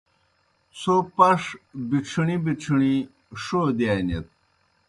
[0.79, 1.41] څھو پݜ
[1.89, 2.95] بِڇھݨِی بِڇھݨِی
[3.43, 4.25] ݜودِیانِت۔